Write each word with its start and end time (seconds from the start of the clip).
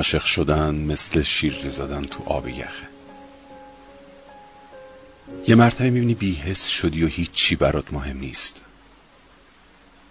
عاشق 0.00 0.24
شدن 0.24 0.74
مثل 0.74 1.22
شیرجه 1.22 1.70
زدن 1.70 2.02
تو 2.02 2.24
آب 2.26 2.48
یخه. 2.48 2.88
یه 5.46 5.54
مرتبه 5.54 5.90
می‌بینی 5.90 6.14
بیهست 6.14 6.68
شدی 6.68 7.04
و 7.04 7.06
هیچی 7.06 7.56
برات 7.56 7.92
مهم 7.92 8.16
نیست. 8.16 8.62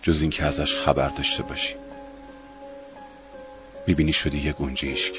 جز 0.02 0.22
اینکه 0.22 0.44
ازش 0.44 0.76
خبر 0.76 1.10
داشته 1.10 1.44
باشی. 1.44 1.76
می‌بینی 3.88 4.14
شدی 4.14 4.38
یه 4.38 4.54
گنجیشک. 4.54 5.14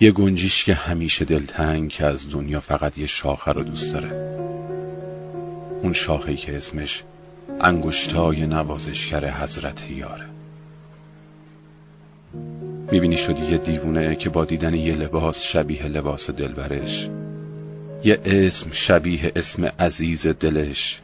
یه 0.00 0.10
گنجیش 0.10 0.64
که 0.64 0.74
همیشه 0.74 1.24
دلتنگ 1.24 1.90
که 1.90 2.06
از 2.06 2.30
دنیا 2.30 2.60
فقط 2.60 2.98
یه 2.98 3.06
شاخه 3.06 3.52
رو 3.52 3.62
دوست 3.62 3.92
داره. 3.92 4.12
اون 5.82 5.92
شاخهی 5.92 6.36
که 6.36 6.56
اسمش 6.56 7.02
انگشتای 7.60 8.46
نوازشگر 8.46 9.30
حضرت 9.30 9.90
یاره. 9.90 10.41
می‌بینی 12.92 13.16
شدی 13.16 13.44
یه 13.52 13.58
دیوونه 13.58 14.16
که 14.16 14.30
با 14.30 14.44
دیدن 14.44 14.74
یه 14.74 14.94
لباس 14.94 15.42
شبیه 15.42 15.86
لباس 15.86 16.30
دلبرش. 16.30 17.08
یه 18.04 18.20
اسم 18.24 18.72
شبیه 18.72 19.32
اسم 19.36 19.64
عزیز 19.64 20.26
دلش. 20.26 21.00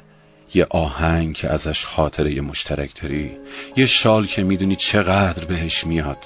یه 0.55 0.67
آهنگ 0.71 1.35
که 1.35 1.49
ازش 1.49 1.85
خاطره 1.85 2.33
یه 2.33 2.41
مشترک 2.41 3.03
داری 3.03 3.37
یه 3.77 3.87
شال 3.87 4.27
که 4.27 4.43
می‌دونی 4.43 4.77
چقدر 4.77 5.45
بهش 5.45 5.87
میاد. 5.87 6.19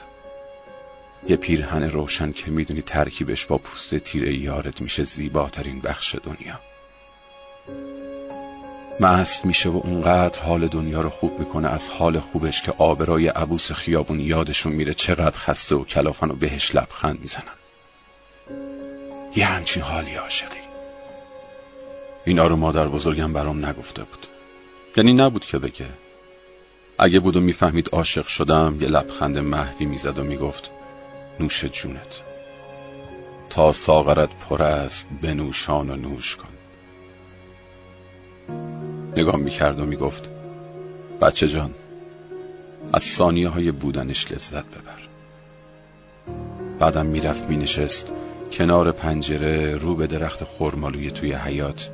یه 1.29 1.37
پیرهن 1.37 1.83
روشن 1.83 2.33
که 2.33 2.51
می‌دونی 2.51 2.83
ترکیبش 2.83 3.47
با 3.47 3.59
پوست 3.59 3.95
تیره 3.99 4.35
یارت 4.35 4.81
میشه 4.81 5.05
زیباترین 5.05 5.81
بخش 5.81 6.17
دنیا. 6.25 6.61
مست 9.03 9.47
میشه 9.47 9.69
و 9.69 9.81
اونقدر 9.85 10.43
حال 10.43 10.69
دنیا 10.69 11.01
رو 11.01 11.11
خوب 11.11 11.39
می‌کنه 11.39 11.69
از 11.69 11.91
حال 11.91 12.21
خوبش 12.21 12.63
که 12.63 12.75
آبرای 12.79 13.29
عبوس 13.29 13.73
خیابون 13.73 14.21
یادشون 14.21 14.73
میره 14.73 14.95
چقدر 14.95 15.39
خسته 15.39 15.75
و 15.75 15.85
کلافن 15.85 16.31
و 16.31 16.35
بهش 16.35 16.75
لبخند 16.75 17.21
می‌زنن. 17.21 17.57
یه 19.37 19.47
همچین 19.47 19.83
حالی 19.83 20.15
عاشقی. 20.15 20.57
اینا 22.25 22.47
رو 22.47 22.57
مادر 22.57 22.89
بزرگم 22.89 23.33
برام 23.33 23.67
نگفته 23.67 24.03
بود. 24.03 24.27
یعنی 24.97 25.13
نبود 25.13 25.45
که 25.45 25.59
بگه. 25.59 25.87
اگه 26.99 27.21
بود 27.21 27.37
و 27.37 27.41
می‌فهمید 27.41 27.89
عاشق 27.93 28.27
شدم 28.27 28.77
یه 28.81 28.89
لبخند 28.89 29.39
محوی 29.39 29.87
می‌زد 29.87 30.19
و 30.19 30.25
می‌گفت 30.25 30.71
نوش 31.41 31.65
جونت. 31.65 32.23
تا 33.51 33.73
ساغرت 33.73 34.31
پر 34.37 34.63
است 34.63 35.09
بنوشان 35.23 35.91
و 35.91 35.97
نوش 35.97 36.37
کن. 36.37 36.62
نگاه 39.23 39.37
می‌کرد 39.37 39.81
و 39.81 39.85
می‌گفت 39.87 40.29
بچه 41.21 41.49
جان 41.49 41.75
از 42.93 43.03
ثانیه 43.03 43.49
های 43.49 43.73
بودنش 43.73 44.33
لذت 44.33 44.69
ببر. 44.69 45.09
بعدم 46.79 47.07
می‌رفت 47.07 47.49
مینشست 47.49 48.13
کنار 48.53 48.93
پنجره 48.93 49.77
رو 49.77 49.97
به 49.97 50.07
درخت 50.07 50.45
خرمالوی 50.45 51.11
توی 51.11 51.33
حیات 51.33 51.91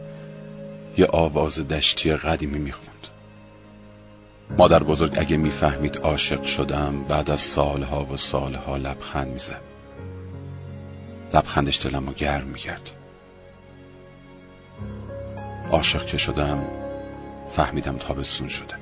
یه 0.96 1.06
آواز 1.06 1.68
دشتی 1.68 2.12
قدیمی 2.12 2.58
می‌خوند. 2.58 3.08
مادر 4.58 4.82
بزرگ 4.82 5.16
اگه 5.18 5.36
می‌فهمید 5.36 5.98
عاشق 5.98 6.42
شدم 6.42 7.04
بعد 7.08 7.30
از 7.30 7.40
سالها 7.40 8.04
و 8.04 8.16
سالها 8.16 8.76
لبخند 8.76 9.28
می‌زد. 9.28 9.62
لبخندش 11.34 11.86
دلم 11.86 12.06
رو 12.06 12.12
گرم 12.12 12.46
می‌کرد. 12.46 12.90
عاشق 15.70 16.06
که 16.06 16.18
شدم 16.18 16.87
فهمیدم 17.50 17.96
تابستون 17.96 18.48
شده. 18.48 18.74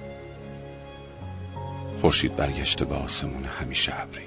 خورشید 2.00 2.36
برگشته 2.36 2.84
به 2.84 2.94
آسمون 2.94 3.44
همیشه 3.44 4.00
ابری. 4.00 4.26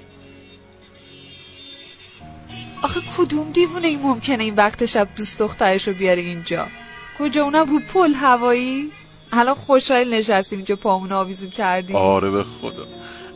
آخه 2.82 3.00
کدوم 3.18 3.52
دیوونه 3.52 3.88
ای 3.88 3.96
ممکنه 3.96 4.44
این 4.44 4.54
وقت 4.54 4.86
شب 4.86 5.08
دوست 5.16 5.38
دخترش 5.38 5.88
رو 5.88 5.94
بیاره 5.94 6.22
اینجا؟ 6.22 6.66
کجا؟ 7.18 7.44
اونم 7.44 7.70
رو 7.70 7.80
پل 7.80 8.14
هوایی؟ 8.14 8.92
الان 9.32 9.54
خوشحال 9.54 10.14
نشستیم 10.14 10.58
اینجا 10.58 10.76
پامون 10.76 11.12
آویزون 11.12 11.50
کردیم. 11.50 11.96
آره 11.96 12.30
به 12.30 12.44
خدا. 12.44 12.86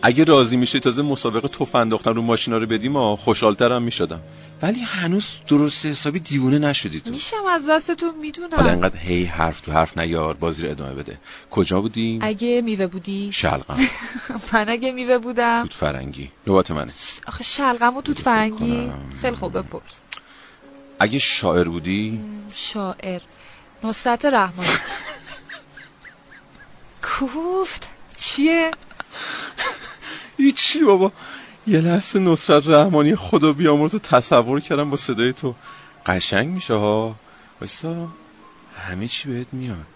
اگه 0.07 0.25
راضی 0.25 0.57
میشه 0.57 0.81
تازه 0.81 1.03
مسابقه 1.03 1.49
توف 1.49 1.75
انداختن 1.75 2.15
رو 2.15 2.23
ماشینا 2.23 2.59
رو 2.59 2.67
بدیم 2.67 3.17
خوشحالترم 3.17 3.83
می‌شدم. 3.83 4.21
ولی 4.63 4.81
هنوز 4.81 5.25
درست 5.49 5.87
حسابی 5.87 6.21
دیوونه 6.21 6.59
نشدی 6.59 7.01
تو. 7.01 7.11
میشم 7.11 7.47
از 7.51 7.69
دستتون 7.69 8.15
می‌دونم. 8.19 8.57
حالا 8.57 8.71
انقدر 8.71 8.99
هی 8.99 9.25
حرف 9.25 9.61
تو 9.61 9.73
حرف 9.73 9.99
نیار 9.99 10.35
بازی 10.35 10.63
رو 10.63 10.71
ادامه 10.71 10.95
بده. 10.95 11.19
کجا 11.51 11.81
بودیم 11.81 12.19
اگه 12.23 12.63
میوه 12.63 12.87
بودی. 12.87 13.33
شلقم 13.33 13.77
من 14.53 14.69
اگه 14.69 14.93
میوه 14.93 15.19
بودم. 15.19 15.63
توت 15.63 15.73
فرنگی. 15.73 16.31
نوبت 16.47 16.71
منه. 16.71 16.93
آخه 17.27 17.45
شلغم 17.45 17.97
و 17.97 18.03
توت 18.03 18.19
فرنگی. 18.19 18.93
خیلی 19.23 19.37
خوب 19.37 19.59
بپرس 19.59 20.05
اگه 20.99 21.19
شاعر 21.19 21.69
بودی؟ 21.69 22.21
شاعر. 22.51 23.21
نصرت 23.85 24.25
رحمانی. 24.25 24.69
کوفت. 27.03 27.89
چیه؟ 28.17 28.71
هیچی 30.75 30.87
بابا؟ 30.87 31.13
یه 31.67 31.81
لحظه 31.81 32.19
نصرت 32.19 32.69
رحمانی 32.69 33.17
خدا 33.17 33.53
بیامرز 33.53 33.93
رو 33.93 33.99
تصور 33.99 34.61
کردم 34.61 34.91
با 34.91 34.97
صدای 34.97 35.33
تو 35.33 35.55
قشنگ 36.07 36.49
میشه 36.49 36.75
ها. 36.75 37.15
وایسا 37.61 38.09
همه 38.77 39.09
چی 39.09 39.29
بهت 39.29 39.47
میاد. 39.53 39.87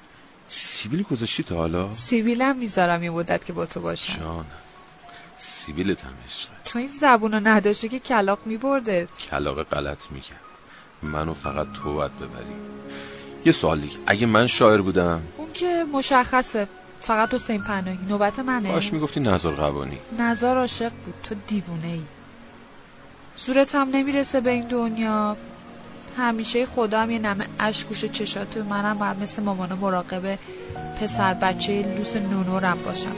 سیبیل 0.49 1.03
گذاشتی 1.03 1.43
تا 1.43 1.57
حالا؟ 1.57 1.91
سیبیلم 1.91 2.57
می‌ذارم 2.57 3.03
یه 3.03 3.11
مدت 3.11 3.45
که 3.45 3.53
با 3.53 3.67
تو 3.67 3.81
باشم. 3.81 4.19
جان 4.19 4.45
سیبیلت 5.37 6.05
هم 6.05 6.13
عشقه. 6.27 6.53
تو 6.65 6.79
این 6.79 6.89
زبون 6.89 7.33
رو 7.33 7.41
نداشته 7.45 7.89
که 7.89 7.99
کلاق 7.99 8.39
میبرده 8.45 9.09
کلاق 9.31 9.63
غلط 9.63 10.11
می‌کرد. 10.11 10.41
منو 11.03 11.35
فقط 11.35 11.73
تو 11.73 11.95
باید 11.95 12.17
ببری. 12.17 12.55
یه 13.45 13.53
سوال 13.53 13.81
دیگه. 13.81 13.97
اگه 14.07 14.27
من 14.27 14.47
شاعر 14.47 14.81
بودم؟ 14.81 15.23
اون 15.37 15.53
که 15.53 15.85
مشخصه. 15.93 16.69
فقط 17.01 17.35
حسین 17.35 17.63
پناهی. 17.63 17.99
نوبت 18.09 18.39
منه. 18.39 18.69
باش 18.69 18.93
می‌گفتی 18.93 19.21
نظر 19.21 19.51
قوانی. 19.51 19.99
نظر 20.19 20.57
عاشق 20.57 20.93
بود. 21.05 21.15
تو 21.23 21.35
دیوونه 21.47 21.87
ای 21.87 22.05
صورت 23.37 23.75
هم 23.75 23.89
نمی‌رسه 23.89 24.41
به 24.41 24.51
این 24.51 24.67
دنیا. 24.69 25.37
همیشه 26.19 26.67
خدا 26.67 27.01
هم 27.01 27.11
یه 27.11 27.19
نمه 27.19 27.47
اشک 27.59 27.89
گوشه 27.89 28.09
چشاتو 28.09 28.65
منم 28.65 28.99
باید 28.99 29.23
مثل 29.23 29.43
مامانا 29.43 29.77
مراقب 29.77 30.39
پسر 31.01 31.35
بچه 31.35 31.83
لوس 31.83 32.17
نونورم 32.17 32.79
باشم. 32.85 33.17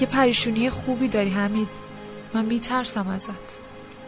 یه 0.00 0.06
پریشونی 0.06 0.70
خوبی 0.70 1.08
داری 1.08 1.30
حمید. 1.30 1.68
من 2.34 2.44
میترسم 2.44 3.08
ازت. 3.08 3.58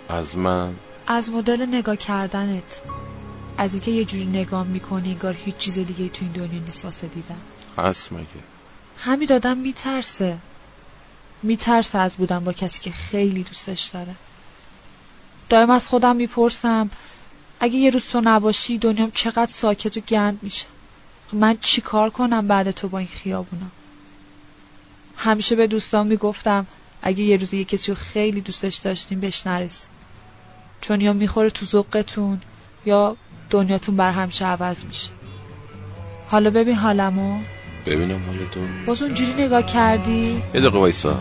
از 0.08 0.36
من؟ 0.36 0.74
از 1.06 1.30
مدل 1.30 1.66
نگاه 1.66 1.96
کردنت. 1.96 2.82
از 3.58 3.74
اینکه 3.74 3.90
یه 3.90 4.04
جوری 4.04 4.26
نگاه 4.26 4.66
می‌کنی 4.66 5.12
انگار 5.12 5.36
هیچ 5.44 5.56
چیز 5.56 5.78
دیگه 5.78 6.08
تو 6.08 6.24
این 6.24 6.32
دنیا 6.32 6.60
نیست 6.60 6.84
واسه 6.84 7.06
دیدن. 7.06 7.40
هست 7.78 8.12
مگه؟ 8.12 8.26
همین 8.98 9.28
دادم 9.28 9.56
میترسه. 9.56 10.38
میترسه 11.42 11.98
از 11.98 12.16
بودن 12.16 12.44
با 12.44 12.52
کسی 12.52 12.80
که 12.80 12.90
خیلی 12.90 13.42
دوستش 13.42 13.82
داره. 13.82 14.14
دائم 15.48 15.70
از 15.70 15.88
خودم 15.88 16.16
می‌پرسم 16.16 16.90
اگه 17.60 17.74
یه 17.74 17.90
روز 17.90 18.06
تو 18.06 18.20
نباشی 18.24 18.78
دنیام 18.78 19.10
چقدر 19.10 19.46
ساکت 19.46 19.96
و 19.96 20.00
گند 20.00 20.38
میشه؟ 20.42 20.66
من 21.32 21.56
چیکار 21.60 22.10
کنم 22.10 22.48
بعد 22.48 22.70
تو 22.70 22.88
با 22.88 22.98
این 22.98 23.08
خیابونا؟ 23.08 23.66
همیشه 25.16 25.56
به 25.56 25.66
دوستان 25.66 26.06
می‌گفتم 26.06 26.66
اگه 27.02 27.22
یه 27.22 27.36
روز 27.36 27.54
یه 27.54 27.64
کسی 27.64 27.90
رو 27.90 27.96
خیلی 27.96 28.40
دوستش 28.40 28.76
داشتیم 28.76 29.20
بهش 29.20 29.46
نرسیم. 29.46 29.90
چون 30.80 31.00
یا 31.00 31.12
می‌خوره 31.12 31.50
تو 31.50 31.66
ذوقتون 31.66 32.40
یا 32.84 33.16
دنیاتون 33.50 33.96
بر 33.96 34.10
همیشه 34.10 34.46
عوض 34.46 34.84
میشه. 34.84 35.10
حالا 36.28 36.50
ببین 36.50 36.74
حالمو. 36.74 37.38
ببینم 37.86 38.20
حالتو 38.26 38.60
باز 38.86 39.02
اونجوری 39.02 39.32
نگاه 39.32 39.66
کردی؟ 39.66 40.42
یه 40.54 40.60
دقیقه 40.60 40.78
وایسا. 40.78 41.20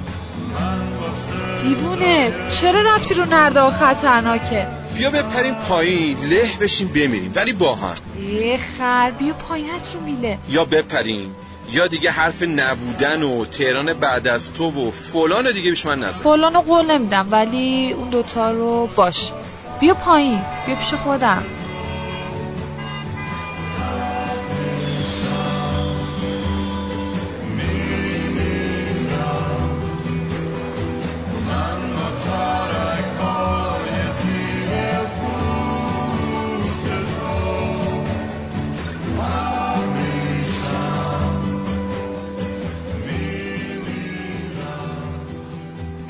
دیوونه 1.61 2.33
چرا 2.61 2.81
رفتی 2.95 3.13
رو 3.13 3.25
نرده 3.25 3.61
و 3.61 3.69
خطرناکه؟ 3.69 4.67
بیا 4.95 5.11
بپریم 5.11 5.53
پایین 5.53 6.17
له 6.17 6.49
بشیم 6.61 6.87
بمیریم 6.87 7.31
ولی 7.35 7.53
با 7.53 7.75
هم. 7.75 7.93
ای 8.15 8.57
خر 8.57 9.11
بیا 9.11 9.33
پایینت 9.33 9.95
رو 9.95 10.01
میله. 10.01 10.37
یا 10.49 10.65
بپریم. 10.65 11.35
یا 11.71 11.87
دیگه 11.87 12.11
حرف 12.11 12.41
نبودن 12.41 13.23
و 13.23 13.45
تهران 13.45 13.93
بعد 13.93 14.27
از 14.27 14.53
تو 14.53 14.87
و 14.87 14.91
فلان 14.91 15.51
دیگه 15.51 15.69
بیش 15.69 15.85
من 15.85 15.99
نزن. 15.99 16.23
فلان 16.23 16.61
قول 16.61 16.85
نمیدم 16.85 17.27
ولی 17.31 17.93
اون 17.93 18.09
دوتا 18.09 18.51
رو 18.51 18.89
باش. 18.95 19.31
بیا 19.79 19.93
پایین 19.93 20.41
بیا 20.65 20.75
پیش 20.75 20.93
خودم. 20.93 21.43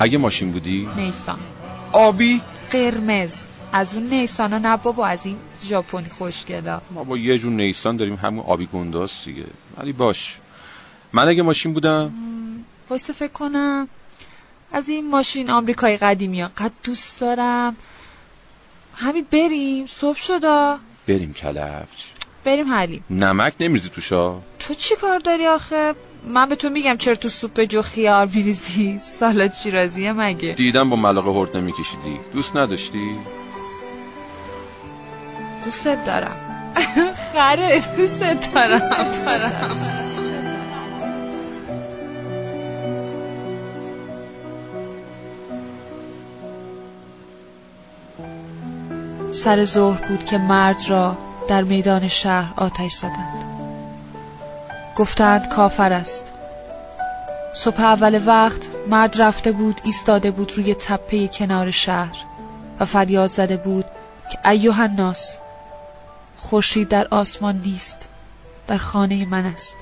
اگه 0.02 0.18
ماشین 0.18 0.52
بودی؟ 0.52 0.88
نیسان. 0.96 1.38
آبی؟ 1.92 2.40
قرمز. 2.70 3.44
از 3.72 3.94
اون 3.94 4.06
نیسانا 4.06 4.58
نه 4.58 4.76
بابا 4.76 5.06
از 5.06 5.26
این 5.26 5.36
ژاپنی 5.64 6.08
خوشگلا. 6.08 6.80
ما 6.90 7.04
با 7.04 7.18
یه 7.18 7.38
جور 7.38 7.52
نیسان 7.52 7.96
داریم 7.96 8.14
همون 8.14 8.44
آبی 8.44 8.66
گنداز 8.66 9.12
دیگه. 9.24 9.44
ولی 9.76 9.92
باش. 9.92 10.38
من 11.12 11.28
اگه 11.28 11.42
ماشین 11.42 11.72
بودم؟ 11.72 12.12
وایس 12.90 13.10
فکر 13.10 13.32
کنم 13.32 13.88
از 14.72 14.88
این 14.88 15.10
ماشین 15.10 15.50
آمریکای 15.50 15.96
قدیمی 15.96 16.40
ها. 16.40 16.48
قد 16.48 16.72
دوست 16.84 17.20
دارم. 17.20 17.76
همین 18.94 19.26
بریم. 19.30 19.86
صبح 19.86 20.18
شدا 20.18 20.78
بریم 21.06 21.32
کلبج 21.32 22.04
بریم 22.44 22.72
حلیم. 22.72 23.04
نمک 23.10 23.54
نمیریزی 23.60 23.88
توشا 23.88 24.38
تو 24.58 24.74
چی 24.74 24.96
کار 24.96 25.18
داری 25.18 25.46
آخه؟ 25.46 25.94
من 26.26 26.48
به 26.48 26.56
تو 26.56 26.70
میگم 26.70 26.96
چرا 26.96 27.14
تو 27.14 27.28
سوپ 27.28 27.60
جو 27.60 27.82
خیار 27.82 28.28
میریزی؟ 28.34 28.98
سالاد 28.98 29.52
شیرازیه 29.52 30.12
مگه؟ 30.12 30.52
دیدم 30.52 30.90
با 30.90 30.96
ملاقه 30.96 31.30
هرد 31.30 31.56
نمیکشیدی. 31.56 32.20
دوست 32.32 32.56
نداشتی؟ 32.56 33.16
دوست 35.64 35.88
دارم. 36.06 36.36
خره 37.32 37.82
دوست 37.96 38.54
دارم 38.54 40.02
سر 49.32 49.64
ظهر 49.64 50.06
بود 50.08 50.24
که 50.24 50.38
مرد 50.38 50.80
را 50.88 51.18
در 51.48 51.62
میدان 51.62 52.08
شهر 52.08 52.52
آتش 52.56 52.92
زدند. 52.92 53.51
گفتند 54.96 55.48
کافر 55.48 55.92
است. 55.92 56.32
صبح 57.54 57.80
اول 57.80 58.20
وقت 58.26 58.66
مرد 58.88 59.22
رفته 59.22 59.52
بود 59.52 59.80
ایستاده 59.84 60.30
بود 60.30 60.52
روی 60.56 60.74
تپه 60.74 61.28
کنار 61.28 61.70
شهر 61.70 62.16
و 62.80 62.84
فریاد 62.84 63.30
زده 63.30 63.56
بود 63.56 63.84
که 64.32 64.48
ایوه 64.48 64.80
الناس 64.80 65.38
خورشید 66.36 66.88
در 66.88 67.08
آسمان 67.10 67.56
نیست 67.56 68.08
در 68.66 68.78
خانه 68.78 69.26
من 69.26 69.46
است. 69.46 69.76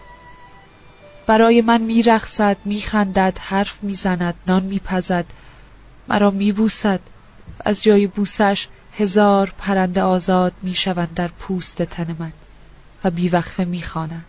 برای 1.26 1.60
من 1.60 1.80
میرقصد 1.80 2.56
میخندد 2.64 3.38
حرف 3.38 3.82
می‌زند 3.82 4.34
نان 4.46 4.62
میپزد 4.62 5.24
مرا 6.08 6.30
میبوسد 6.30 7.00
و 7.58 7.62
از 7.64 7.82
جای 7.82 8.06
بوسش 8.06 8.68
هزار 8.98 9.54
پرنده 9.58 10.02
آزاد 10.02 10.52
می‌شوند 10.62 11.14
در 11.14 11.28
پوست 11.28 11.82
تن 11.82 12.16
من 12.18 12.32
و 13.04 13.10
بیوقفه 13.10 13.64
می‌خوانند. 13.64 14.24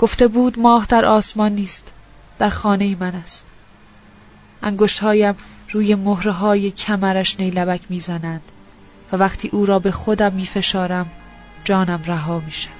گفته 0.00 0.28
بود 0.28 0.58
ماه 0.58 0.86
در 0.88 1.04
آسمان 1.04 1.52
نیست 1.52 1.92
در 2.38 2.50
خانه 2.50 2.96
من 3.00 3.14
است. 3.14 3.46
انگشتهایم 4.62 5.34
روی 5.70 5.94
مهره 5.94 6.32
های 6.32 6.70
کمرش 6.70 7.40
نیلبک 7.40 7.80
می‌زنند 7.88 8.42
و 9.12 9.16
وقتی 9.16 9.48
او 9.48 9.66
را 9.66 9.78
به 9.78 9.90
خودم 9.90 10.32
میفشارم 10.32 11.10
جانم 11.64 12.00
رها 12.06 12.40
می 12.40 12.50
شود 12.50 12.74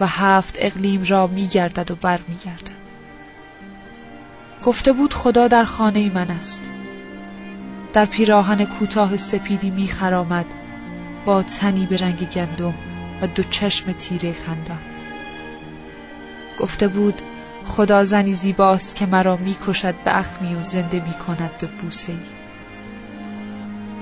و 0.00 0.06
هفت 0.06 0.54
اقلیم 0.58 1.04
را 1.04 1.26
میگردد 1.26 1.90
و 1.90 1.94
بر 1.94 2.20
میگردد 2.28 2.84
گفته 4.64 4.92
بود 4.92 5.14
خدا 5.14 5.48
در 5.48 5.64
خانه 5.64 6.14
من 6.14 6.30
است. 6.30 6.70
در 7.92 8.04
پیراهن 8.04 8.64
کوتاه 8.64 9.16
سپیدی 9.16 9.70
میخرامد 9.70 10.46
با 11.24 11.42
تنی 11.42 11.86
به 11.86 11.96
رنگ 11.96 12.28
گندم 12.28 12.74
و 13.22 13.26
دو 13.26 13.42
چشم 13.42 13.92
تیره 13.92 14.32
خندان. 14.32 14.93
گفته 16.58 16.88
بود 16.88 17.22
خدا 17.64 18.04
زنی 18.04 18.32
زیباست 18.32 18.94
که 18.94 19.06
مرا 19.06 19.36
می‌کشد 19.36 19.94
به 20.04 20.18
اخمی 20.18 20.54
و 20.54 20.62
زنده 20.62 21.02
می‌کند 21.06 21.50
به 21.60 21.66
بوسه. 21.66 22.12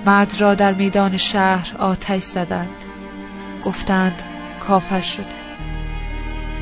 مرد 0.06 0.40
را 0.40 0.54
در 0.54 0.72
میدان 0.72 1.16
شهر 1.16 1.76
آتش 1.78 2.22
زدند. 2.22 2.84
گفتند 3.64 4.22
کافر 4.60 5.00
شده. 5.00 5.24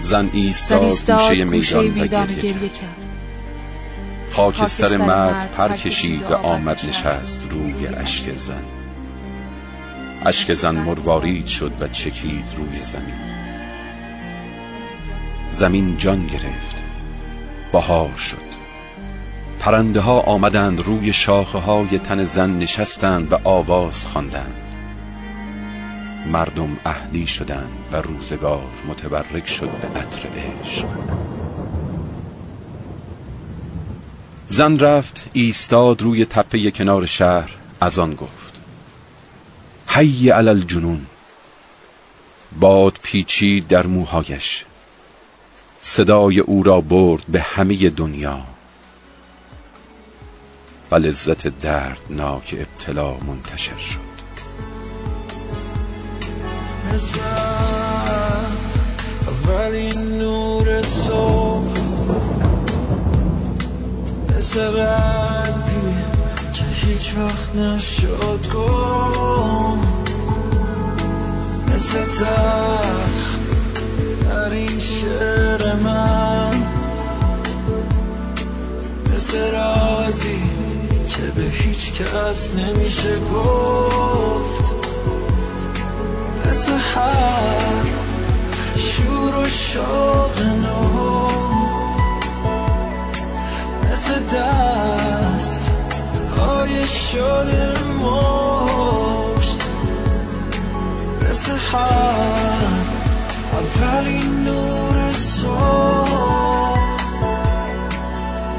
زن 0.01 0.31
ایستاد 0.33 0.81
گوشه 0.81 1.45
میدان 1.45 2.01
و 2.01 2.07
گریه 2.07 2.69
کرد. 2.69 2.97
خاکستر 4.33 4.97
مرد 4.97 5.53
پر 5.53 5.77
کشید 5.77 6.23
و 6.23 6.35
آمد 6.35 6.81
نشست 6.89 7.47
روی 7.51 7.87
اشک 7.87 8.35
زن. 8.35 8.65
اشک 10.27 10.55
زن 10.55 10.77
مروارید 10.77 11.47
شد 11.47 11.73
و 11.81 11.89
چکید 11.89 12.49
روی 12.57 12.79
زمین. 12.83 13.15
زمین 15.51 15.97
جان 15.97 16.27
گرفت. 16.27 16.83
بهار 17.73 18.17
شد. 18.17 18.51
پرنده 19.59 20.01
ها 20.01 20.21
آمدند 20.21 20.83
روی 20.83 21.13
شاخه 21.13 21.59
های 21.59 21.99
تن 21.99 22.25
زن 22.25 22.59
نشستند 22.59 23.33
و 23.33 23.39
آواز 23.45 24.07
خواندند. 24.07 24.75
مردم 26.33 26.77
اهلی 26.85 27.27
شدند 27.27 27.73
و 27.93 27.97
روزگار 27.97 28.69
متبرک 28.89 29.49
شد 29.49 29.71
به 29.71 30.01
عطر 30.01 30.29
عشق. 30.65 30.87
زن 34.49 34.79
رفت 34.79 35.25
ایستاد 35.33 36.03
روی 36.03 36.25
تپه 36.25 36.71
کنار 36.71 37.07
شهر 37.07 37.51
از 37.81 37.99
آن 37.99 38.15
گفت 38.15 38.61
حی 39.87 40.31
علی 40.31 40.49
الجنون. 40.49 41.07
باد 42.61 42.99
پیچید 43.03 43.69
در 43.69 43.87
موهایش. 43.87 44.65
صدای 45.83 46.41
او 46.41 46.63
را 46.63 46.81
برد 46.81 47.25
به 47.29 47.41
همه 47.41 47.91
دنیا 47.91 48.41
و 50.91 50.95
لذت 50.95 51.47
دردناک 51.47 52.55
ابتلا 52.59 53.15
منتشر 53.15 53.77
شد. 53.77 54.11
نور 60.19 60.83
صبح 60.83 61.81
مثل 64.37 64.71
بندی 64.71 65.95
که 66.53 66.65
هیچ 66.65 67.15
وقت 67.19 67.57
نشد 67.57 68.47
گم. 68.55 69.81
مثل 71.75 72.05
تخ 72.05 73.50
در 74.31 74.51
این 74.51 74.79
شعر 74.79 75.75
من. 75.75 76.63
مثل 79.15 79.51
رازی 79.53 80.43
که 81.09 81.23
به 81.23 81.43
هیچ 81.43 81.93
کس 81.93 82.55
نمیشه 82.55 83.19
گفت. 83.35 84.75
مثل 86.49 86.73
هر 86.73 87.85
شور 88.77 89.39
و 89.39 89.49
شوق 89.49 90.43
نو 90.43 91.29
مثل 93.93 94.21
دست 94.37 95.71
های 96.39 96.87
شده 96.87 97.75
مشت. 98.03 99.61
مثل 101.21 101.53
هر 101.73 102.80
اولین 103.61 104.45
نور 104.45 105.11
صبح 105.11 106.11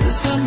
مثل 0.05 0.39